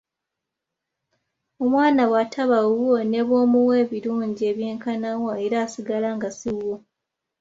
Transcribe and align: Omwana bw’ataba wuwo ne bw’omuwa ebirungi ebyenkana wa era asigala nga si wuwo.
Omwana 1.63 2.01
bw’ataba 2.09 2.57
wuwo 2.69 2.99
ne 3.05 3.21
bw’omuwa 3.27 3.75
ebirungi 3.83 4.41
ebyenkana 4.51 5.09
wa 5.23 5.33
era 5.45 5.57
asigala 5.65 6.09
nga 6.15 6.29
si 6.39 6.49
wuwo. 6.57 6.75